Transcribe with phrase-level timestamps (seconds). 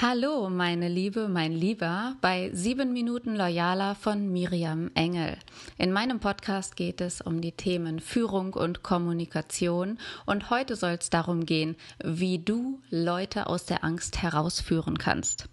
[0.00, 5.36] Hallo, meine Liebe, mein Lieber, bei 7 Minuten Loyaler von Miriam Engel.
[5.76, 11.10] In meinem Podcast geht es um die Themen Führung und Kommunikation und heute soll es
[11.10, 11.74] darum gehen,
[12.04, 15.48] wie du Leute aus der Angst herausführen kannst.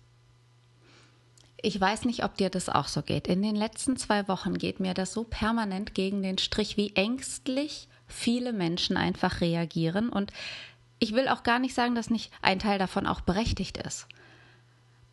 [1.60, 3.28] Ich weiß nicht, ob dir das auch so geht.
[3.28, 7.88] In den letzten zwei Wochen geht mir das so permanent gegen den Strich, wie ängstlich
[8.06, 10.32] viele Menschen einfach reagieren und
[11.00, 14.08] ich will auch gar nicht sagen, dass nicht ein Teil davon auch berechtigt ist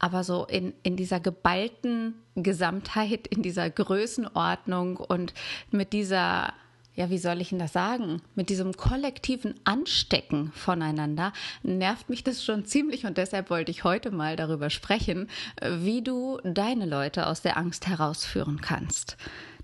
[0.03, 5.33] aber so in, in dieser geballten Gesamtheit, in dieser Größenordnung und
[5.71, 6.53] mit dieser,
[6.97, 12.45] ja, wie soll ich denn das sagen, mit diesem kollektiven Anstecken voneinander, nervt mich das
[12.45, 15.31] schon ziemlich und deshalb wollte ich heute mal darüber sprechen,
[15.65, 19.17] wie du deine Leute aus der Angst herausführen kannst.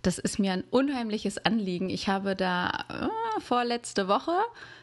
[0.02, 1.90] Das ist mir ein unheimliches Anliegen.
[1.90, 4.36] Ich habe da äh, vorletzte Woche,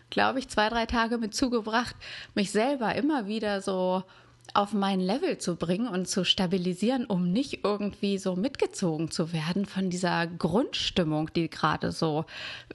[0.09, 1.95] glaube ich, zwei, drei Tage mit zugebracht,
[2.33, 4.03] mich selber immer wieder so
[4.53, 9.65] auf mein Level zu bringen und zu stabilisieren, um nicht irgendwie so mitgezogen zu werden
[9.65, 12.25] von dieser Grundstimmung, die gerade so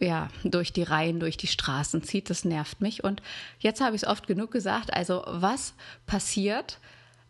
[0.01, 2.31] ja durch die Reihen, durch die Straßen zieht.
[2.31, 3.05] Das nervt mich.
[3.05, 3.23] Und
[3.59, 4.93] jetzt habe ich es oft genug gesagt.
[4.95, 5.75] Also was
[6.07, 6.79] passiert,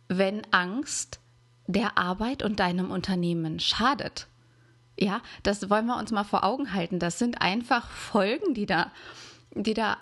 [0.08, 1.20] wenn Angst
[1.66, 4.26] der Arbeit und deinem Unternehmen schadet?
[4.98, 6.98] Ja, das wollen wir uns mal vor Augen halten.
[6.98, 8.92] Das sind einfach Folgen, die da,
[9.54, 9.96] die da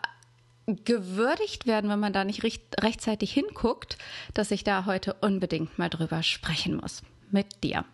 [0.68, 3.96] gewürdigt werden, wenn man da nicht recht, rechtzeitig hinguckt,
[4.34, 7.84] dass ich da heute unbedingt mal drüber sprechen muss mit dir.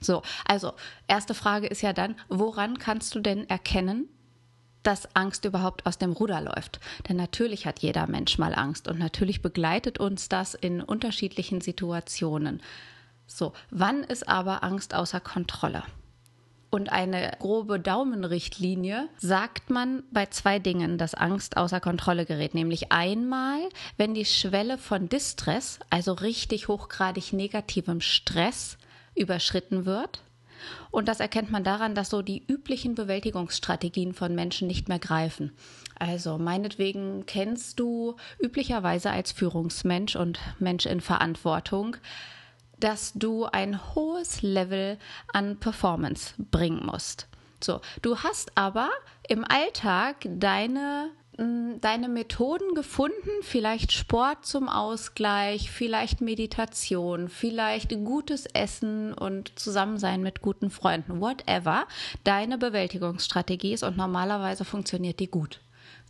[0.00, 0.72] So, also
[1.06, 4.08] erste Frage ist ja dann, woran kannst du denn erkennen,
[4.82, 6.80] dass Angst überhaupt aus dem Ruder läuft?
[7.08, 12.62] Denn natürlich hat jeder Mensch mal Angst und natürlich begleitet uns das in unterschiedlichen Situationen.
[13.26, 15.82] So, wann ist aber Angst außer Kontrolle?
[16.70, 22.54] Und eine grobe Daumenrichtlinie sagt man bei zwei Dingen, dass Angst außer Kontrolle gerät.
[22.54, 23.60] Nämlich einmal,
[23.96, 28.76] wenn die Schwelle von Distress, also richtig hochgradig negativem Stress,
[29.14, 30.22] überschritten wird.
[30.90, 35.52] Und das erkennt man daran, dass so die üblichen Bewältigungsstrategien von Menschen nicht mehr greifen.
[35.98, 41.96] Also meinetwegen kennst du üblicherweise als Führungsmensch und Mensch in Verantwortung
[42.80, 44.98] dass du ein hohes Level
[45.32, 47.26] an Performance bringen musst.
[47.62, 48.88] So, du hast aber
[49.28, 58.46] im Alltag deine mm, deine Methoden gefunden, vielleicht Sport zum Ausgleich, vielleicht Meditation, vielleicht gutes
[58.46, 61.86] Essen und Zusammensein mit guten Freunden, whatever,
[62.22, 65.60] deine Bewältigungsstrategie ist und normalerweise funktioniert die gut.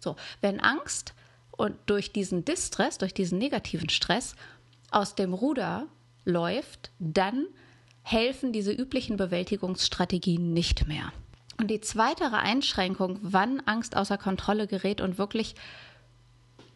[0.01, 1.15] So, wenn Angst
[1.59, 4.37] und durch diesen Distress, durch diesen negativen Stress
[4.91, 5.87] aus dem Ruder
[6.29, 7.47] läuft, dann
[8.03, 11.13] helfen diese üblichen Bewältigungsstrategien nicht mehr.
[11.59, 15.57] Und die zweite Einschränkung, wann Angst außer Kontrolle gerät und wirklich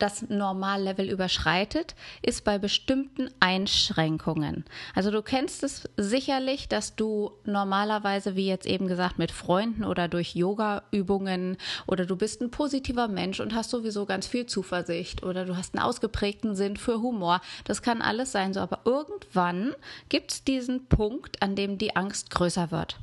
[0.02, 4.64] das Normallevel überschreitet, ist bei bestimmten Einschränkungen.
[4.96, 10.08] Also du kennst es sicherlich, dass du normalerweise, wie jetzt eben gesagt, mit Freunden oder
[10.08, 15.44] durch Yoga-Übungen oder du bist ein positiver Mensch und hast sowieso ganz viel Zuversicht oder
[15.44, 17.40] du hast einen ausgeprägten Sinn für Humor.
[17.64, 19.74] Das kann alles sein, so aber irgendwann
[20.08, 22.98] gibt es diesen Punkt, an dem die Angst größer wird.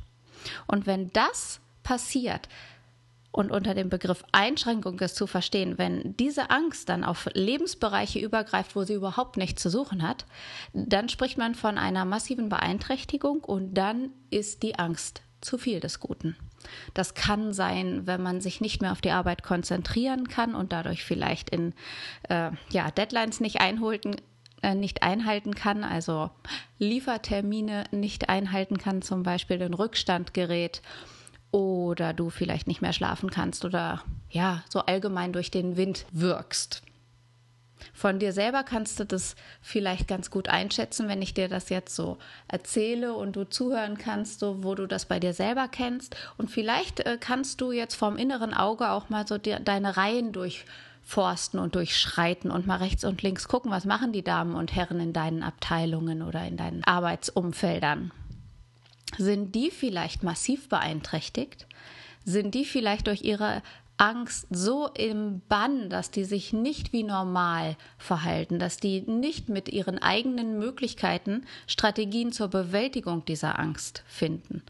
[0.66, 2.48] Und wenn das passiert,
[3.32, 8.74] und unter dem Begriff Einschränkung ist zu verstehen, wenn diese Angst dann auf Lebensbereiche übergreift,
[8.74, 10.26] wo sie überhaupt nichts zu suchen hat,
[10.72, 16.00] dann spricht man von einer massiven Beeinträchtigung und dann ist die Angst zu viel des
[16.00, 16.36] Guten.
[16.92, 21.04] Das kann sein, wenn man sich nicht mehr auf die Arbeit konzentrieren kann und dadurch
[21.04, 21.72] vielleicht in
[22.28, 24.16] äh, ja, Deadlines nicht einholten,
[24.62, 26.30] äh, nicht einhalten kann, also
[26.78, 30.82] Liefertermine nicht einhalten kann, zum Beispiel den Rückstand gerät
[31.50, 36.82] oder du vielleicht nicht mehr schlafen kannst oder ja, so allgemein durch den Wind wirkst.
[37.92, 41.94] Von dir selber kannst du das vielleicht ganz gut einschätzen, wenn ich dir das jetzt
[41.94, 42.18] so
[42.48, 46.16] erzähle und du zuhören kannst, so wo du das bei dir selber kennst.
[46.36, 50.32] Und vielleicht äh, kannst du jetzt vom inneren Auge auch mal so die, deine Reihen
[50.32, 55.00] durchforsten und durchschreiten und mal rechts und links gucken, was machen die Damen und Herren
[55.00, 58.12] in deinen Abteilungen oder in deinen Arbeitsumfeldern.
[59.20, 61.66] Sind die vielleicht massiv beeinträchtigt?
[62.24, 63.60] Sind die vielleicht durch ihre
[63.98, 69.68] Angst so im Bann, dass die sich nicht wie normal verhalten, dass die nicht mit
[69.68, 74.62] ihren eigenen Möglichkeiten Strategien zur Bewältigung dieser Angst finden?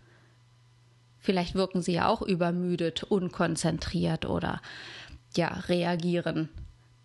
[1.21, 4.61] Vielleicht wirken sie ja auch übermüdet, unkonzentriert oder
[5.37, 6.49] ja, reagieren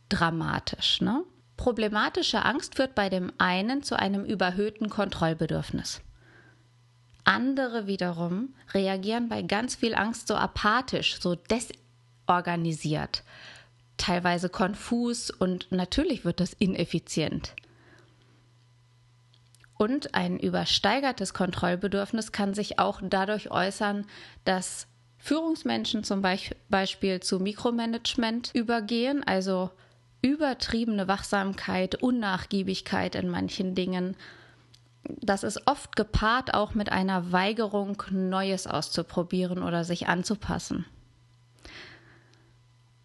[0.09, 0.99] dramatisch.
[0.99, 1.23] Ne?
[1.57, 6.01] Problematische Angst führt bei dem einen zu einem überhöhten Kontrollbedürfnis.
[7.25, 13.23] Andere wiederum reagieren bei ganz viel Angst so apathisch, so desorganisiert,
[13.97, 17.55] teilweise konfus und natürlich wird das ineffizient.
[19.77, 24.05] Und ein übersteigertes Kontrollbedürfnis kann sich auch dadurch äußern,
[24.45, 24.87] dass
[25.17, 26.21] Führungsmenschen zum
[26.69, 29.71] Beispiel zu Mikromanagement übergehen, also
[30.21, 34.15] übertriebene Wachsamkeit, Unnachgiebigkeit in manchen Dingen.
[35.21, 40.85] Das ist oft gepaart auch mit einer Weigerung, Neues auszuprobieren oder sich anzupassen.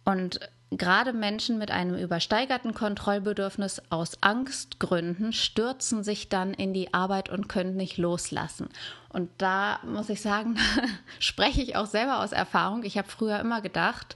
[0.03, 0.39] Und
[0.73, 7.49] Gerade Menschen mit einem übersteigerten Kontrollbedürfnis aus Angstgründen stürzen sich dann in die Arbeit und
[7.49, 8.69] können nicht loslassen.
[9.09, 10.57] Und da muss ich sagen,
[11.19, 12.83] spreche ich auch selber aus Erfahrung.
[12.83, 14.15] Ich habe früher immer gedacht,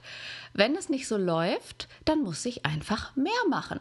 [0.54, 3.80] wenn es nicht so läuft, dann muss ich einfach mehr machen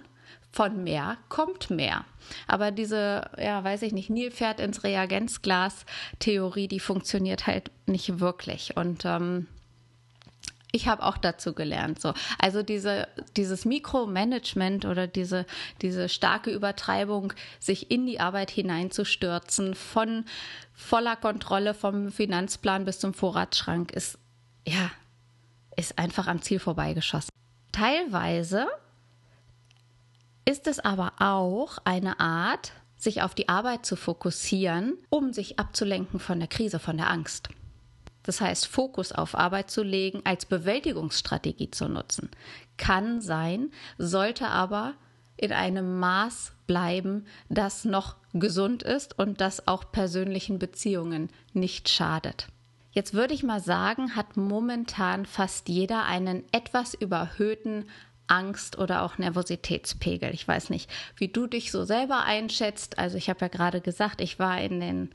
[0.55, 2.05] von mehr kommt mehr.
[2.47, 5.85] Aber diese, ja, weiß ich nicht, Nilpferd ins Reagenzglas
[6.19, 8.77] Theorie, die funktioniert halt nicht wirklich.
[8.77, 9.47] Und ähm,
[10.71, 11.99] ich habe auch dazu gelernt.
[11.99, 12.13] So.
[12.39, 15.45] Also diese, dieses Mikromanagement oder diese,
[15.81, 20.23] diese starke Übertreibung, sich in die Arbeit hineinzustürzen, von
[20.73, 24.17] voller Kontrolle vom Finanzplan bis zum Vorratsschrank, ist,
[24.65, 24.89] ja,
[25.75, 27.29] ist einfach am Ziel vorbeigeschossen.
[27.73, 28.67] Teilweise
[30.45, 36.19] ist es aber auch eine Art, sich auf die Arbeit zu fokussieren, um sich abzulenken
[36.19, 37.49] von der Krise, von der Angst.
[38.23, 42.29] Das heißt, Fokus auf Arbeit zu legen, als Bewältigungsstrategie zu nutzen.
[42.77, 44.93] Kann sein, sollte aber
[45.37, 52.47] in einem Maß bleiben, das noch gesund ist und das auch persönlichen Beziehungen nicht schadet.
[52.91, 57.85] Jetzt würde ich mal sagen, hat momentan fast jeder einen etwas überhöhten
[58.27, 60.33] Angst oder auch Nervositätspegel.
[60.33, 62.97] Ich weiß nicht, wie du dich so selber einschätzt.
[62.97, 65.11] Also ich habe ja gerade gesagt, ich war in den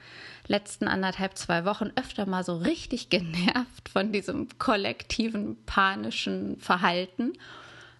[0.46, 7.32] letzten anderthalb, zwei Wochen öfter mal so richtig genervt von diesem kollektiven panischen Verhalten.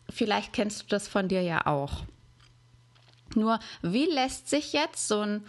[0.09, 2.05] Vielleicht kennst du das von dir ja auch.
[3.35, 5.45] Nur, wie lässt sich jetzt so ein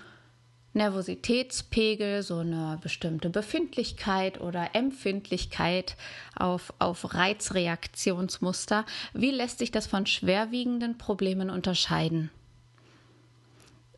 [0.74, 5.98] Nervositätspegel, so eine bestimmte Befindlichkeit oder Empfindlichkeit
[6.36, 12.32] auf, auf Reizreaktionsmuster, wie lässt sich das von schwerwiegenden Problemen unterscheiden?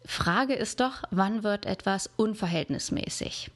[0.06, 3.52] Frage ist doch, wann wird etwas unverhältnismäßig?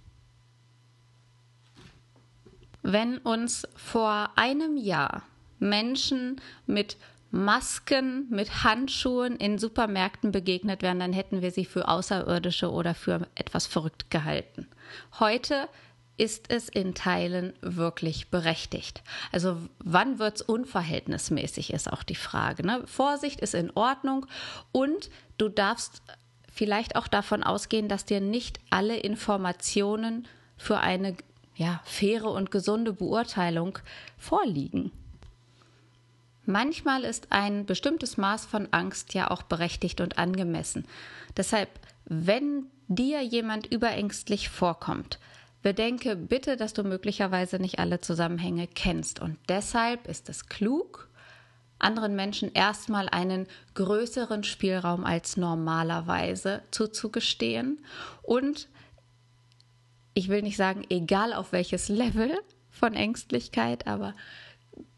[2.84, 5.24] Wenn uns vor einem Jahr
[5.60, 6.98] Menschen mit
[7.32, 13.28] Masken mit Handschuhen in Supermärkten begegnet wären, dann hätten wir sie für Außerirdische oder für
[13.36, 14.68] etwas verrückt gehalten.
[15.20, 15.68] Heute
[16.18, 19.04] ist es in Teilen wirklich berechtigt.
[19.32, 22.66] Also wann wird es unverhältnismäßig, ist auch die Frage.
[22.66, 22.84] Ne?
[22.86, 24.26] Vorsicht ist in Ordnung
[24.72, 26.02] und du darfst
[26.52, 30.28] vielleicht auch davon ausgehen, dass dir nicht alle Informationen
[30.58, 31.16] für eine
[31.56, 33.78] ja, faire und gesunde Beurteilung
[34.18, 34.92] vorliegen.
[36.48, 40.88] Manchmal ist ein bestimmtes Maß von Angst ja auch berechtigt und angemessen.
[41.36, 41.70] Deshalb,
[42.06, 45.20] wenn dir jemand überängstlich vorkommt,
[45.62, 49.20] bedenke bitte, dass du möglicherweise nicht alle Zusammenhänge kennst.
[49.20, 51.10] Und deshalb ist es klug,
[51.80, 57.84] anderen Menschen erstmal einen größeren Spielraum als normalerweise zuzugestehen.
[58.22, 58.70] Und
[60.14, 62.40] ich will nicht sagen, egal auf welches Level
[62.72, 64.16] von Ängstlichkeit, aber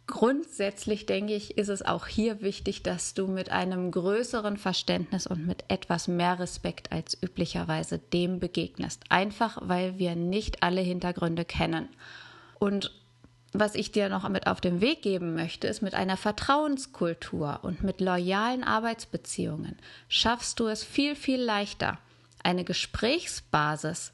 [0.10, 5.46] Grundsätzlich denke ich, ist es auch hier wichtig, dass du mit einem größeren Verständnis und
[5.46, 9.04] mit etwas mehr Respekt als üblicherweise dem begegnest.
[9.10, 11.90] Einfach weil wir nicht alle Hintergründe kennen.
[12.58, 12.92] Und
[13.54, 17.84] was ich dir noch mit auf den Weg geben möchte, ist mit einer Vertrauenskultur und
[17.84, 22.00] mit loyalen Arbeitsbeziehungen schaffst du es viel, viel leichter,
[22.42, 24.12] eine Gesprächsbasis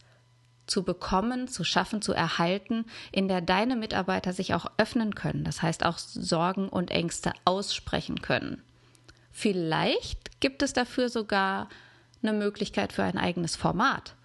[0.67, 5.61] zu bekommen, zu schaffen, zu erhalten, in der deine Mitarbeiter sich auch öffnen können, das
[5.61, 8.61] heißt auch Sorgen und Ängste aussprechen können.
[9.31, 11.69] Vielleicht gibt es dafür sogar
[12.23, 14.15] eine Möglichkeit für ein eigenes Format.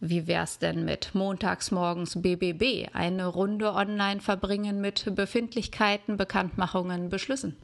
[0.00, 7.56] Wie wär's denn mit montags morgens BBB, eine Runde online verbringen mit Befindlichkeiten, Bekanntmachungen, Beschlüssen?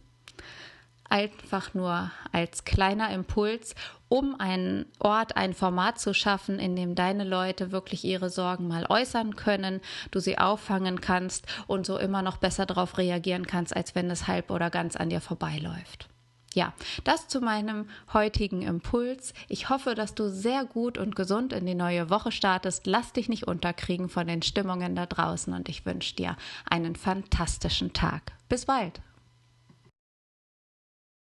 [1.12, 3.75] Einfach nur als kleiner Impuls,
[4.09, 8.87] um einen Ort, ein Format zu schaffen, in dem deine Leute wirklich ihre Sorgen mal
[8.88, 13.95] äußern können, du sie auffangen kannst und so immer noch besser darauf reagieren kannst, als
[13.95, 16.09] wenn es halb oder ganz an dir vorbeiläuft.
[16.54, 16.73] Ja,
[17.04, 19.35] das zu meinem heutigen Impuls.
[19.49, 22.87] Ich hoffe, dass du sehr gut und gesund in die neue Woche startest.
[22.87, 26.37] Lass dich nicht unterkriegen von den Stimmungen da draußen und ich wünsche dir
[26.69, 28.33] einen fantastischen Tag.
[28.49, 29.00] Bis bald.